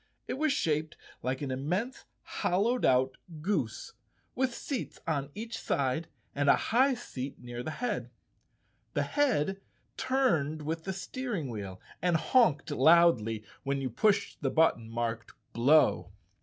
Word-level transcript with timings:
It 0.27 0.33
was 0.39 0.51
shaped 0.51 0.97
like 1.21 1.43
an 1.43 1.51
immense 1.51 2.05
hollowed 2.23 2.85
out 2.85 3.17
goose, 3.39 3.93
with 4.33 4.51
seats 4.55 4.97
on 5.05 5.29
each 5.35 5.59
side 5.59 6.07
and 6.33 6.49
a 6.49 6.55
high 6.55 6.95
seat 6.95 7.37
near 7.37 7.61
the 7.61 7.69
head. 7.69 8.09
The 8.95 9.03
head 9.03 9.61
turned 9.97 10.63
with 10.63 10.85
the 10.85 10.91
steer¬ 10.91 11.37
ing 11.37 11.49
wheel 11.51 11.79
and 12.01 12.17
honked 12.17 12.71
loudly 12.71 13.43
when 13.61 13.79
you 13.79 13.91
pushed 13.91 14.41
the 14.41 14.49
but¬ 14.49 14.73
ton 14.73 14.89
marked" 14.89 15.33
Blow." 15.53 16.09